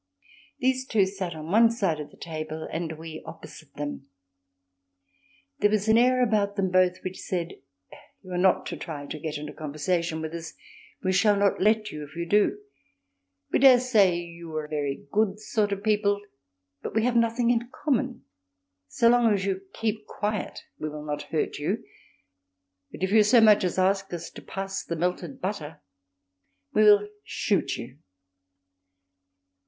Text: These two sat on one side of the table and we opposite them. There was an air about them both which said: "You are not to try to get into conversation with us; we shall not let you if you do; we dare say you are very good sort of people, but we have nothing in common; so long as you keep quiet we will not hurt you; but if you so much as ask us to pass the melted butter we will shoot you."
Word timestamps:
These 0.57 0.87
two 0.87 1.05
sat 1.05 1.35
on 1.35 1.51
one 1.51 1.69
side 1.69 1.99
of 1.99 2.09
the 2.09 2.17
table 2.17 2.67
and 2.71 2.93
we 2.97 3.21
opposite 3.23 3.75
them. 3.75 4.07
There 5.59 5.69
was 5.69 5.87
an 5.87 5.95
air 5.95 6.23
about 6.23 6.55
them 6.55 6.71
both 6.71 6.97
which 7.03 7.19
said: 7.19 7.61
"You 8.23 8.31
are 8.31 8.37
not 8.39 8.65
to 8.65 8.77
try 8.77 9.05
to 9.05 9.19
get 9.19 9.37
into 9.37 9.53
conversation 9.53 10.19
with 10.19 10.33
us; 10.33 10.55
we 11.03 11.11
shall 11.13 11.35
not 11.37 11.61
let 11.61 11.91
you 11.91 12.03
if 12.03 12.15
you 12.15 12.25
do; 12.27 12.57
we 13.51 13.59
dare 13.59 13.79
say 13.79 14.15
you 14.15 14.55
are 14.55 14.67
very 14.67 15.05
good 15.11 15.39
sort 15.39 15.71
of 15.71 15.83
people, 15.83 16.19
but 16.81 16.95
we 16.95 17.03
have 17.05 17.15
nothing 17.15 17.51
in 17.51 17.69
common; 17.85 18.23
so 18.87 19.07
long 19.07 19.31
as 19.31 19.45
you 19.45 19.61
keep 19.71 20.07
quiet 20.07 20.61
we 20.79 20.89
will 20.89 21.05
not 21.05 21.29
hurt 21.29 21.59
you; 21.59 21.83
but 22.91 23.03
if 23.03 23.11
you 23.11 23.21
so 23.21 23.39
much 23.39 23.63
as 23.63 23.77
ask 23.77 24.11
us 24.13 24.31
to 24.31 24.41
pass 24.41 24.83
the 24.83 24.95
melted 24.95 25.39
butter 25.39 25.79
we 26.73 26.81
will 26.81 27.07
shoot 27.23 27.75
you." 27.77 27.99